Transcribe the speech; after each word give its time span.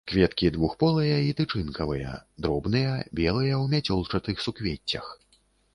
Кветкі 0.09 0.47
двухполыя 0.53 1.17
і 1.27 1.35
тычынкавыя, 1.41 2.15
дробныя, 2.47 2.97
белыя, 3.21 3.53
у 3.63 3.73
мяцёлчатых 3.77 4.35
суквеццях. 4.49 5.17